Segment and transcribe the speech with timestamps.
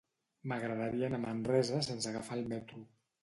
[0.51, 2.83] M'agradaria anar a Manresa sense agafar el metro.